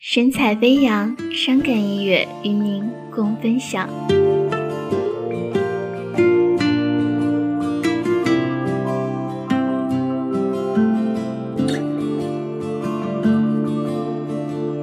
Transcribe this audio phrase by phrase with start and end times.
[0.00, 3.88] 神采飞扬，伤感音乐与您共分享。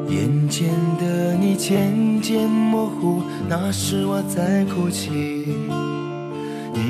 [0.10, 5.46] 眼前的你渐渐模糊，那是我在哭泣。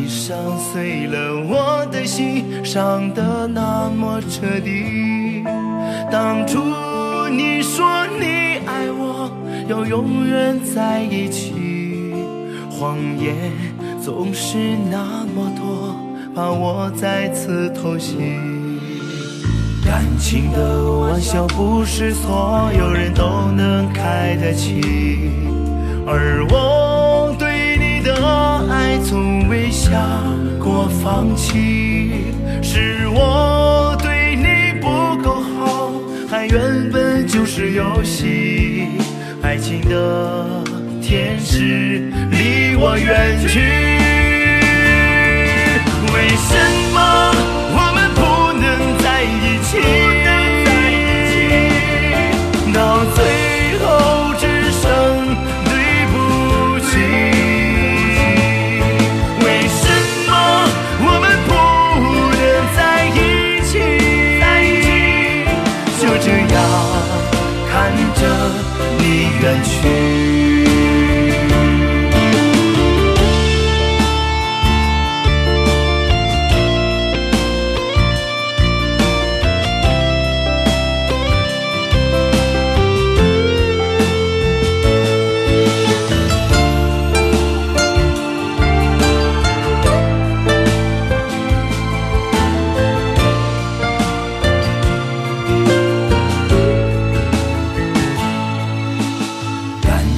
[0.07, 5.43] 伤碎了我的心，伤得那么彻底。
[6.11, 6.59] 当初
[7.29, 9.29] 你说你爱我，
[9.67, 11.53] 要永远在一起，
[12.69, 13.35] 谎言
[14.01, 14.57] 总是
[14.91, 15.95] 那么多，
[16.35, 18.17] 怕我再次偷袭。
[19.83, 24.81] 感情的玩笑不是所有人都能开得起，
[26.07, 26.84] 而我
[31.05, 32.33] 放弃，
[32.63, 35.93] 是我对你不够好，
[36.31, 38.87] 爱原本就是游戏，
[39.43, 40.63] 爱情的
[41.03, 43.59] 天使离我远去，
[46.11, 46.74] 为什么？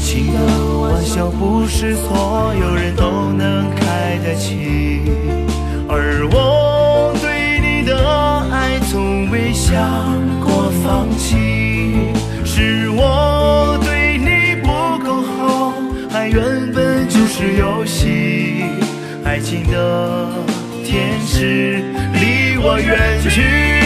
[0.07, 0.39] 情的
[0.79, 5.01] 玩笑不是所有人都能开得起，
[5.89, 7.93] 而我对你的
[8.49, 9.83] 爱从未想
[10.39, 11.35] 过放弃，
[12.45, 15.73] 是我对你不够好，
[16.13, 18.63] 爱原本就是游戏，
[19.25, 20.29] 爱情的
[20.85, 23.76] 天使离我远去。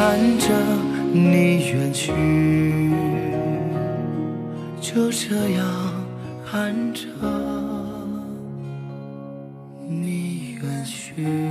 [0.00, 0.46] 看着
[1.12, 2.10] 你远去，
[4.80, 5.66] 就这样
[6.50, 7.06] 看着
[9.86, 11.49] 你远去。